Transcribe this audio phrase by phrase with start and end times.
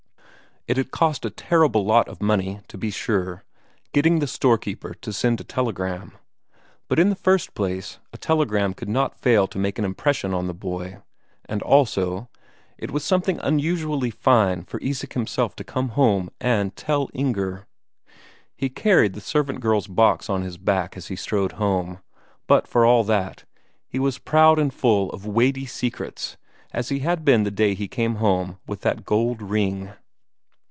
[0.67, 3.43] It had cost a terrible lot of money, to be sure,
[3.93, 6.11] getting the storekeeper to send a telegram;
[6.87, 10.45] but in the first place, a telegram could not fail to make an impression on
[10.45, 10.99] the boy,
[11.45, 12.29] and also
[12.77, 17.65] it was something unusually fine for Isak himself to come home and tell Inger.
[18.55, 22.01] He carried the servant girl's box on his back as he strode home;
[22.45, 23.45] but for all that,
[23.89, 26.37] he was proud and full of weighty secrets
[26.71, 29.89] as he had been the day he came home with that gold ring....